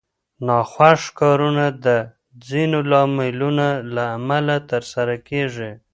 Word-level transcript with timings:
ناخوښ 0.47 1.01
کارونه 1.19 1.65
د 1.85 1.87
ځینو 2.47 2.79
لاملونو 2.91 3.69
له 3.95 4.03
امله 4.17 4.55
ترسره 4.71 5.15
کېږي. 5.29 5.71